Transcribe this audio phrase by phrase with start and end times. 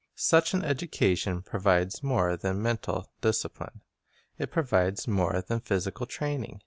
[0.15, 3.81] Such an education provides more than mental dis character cipline;
[4.39, 6.59] it provides more than physical training.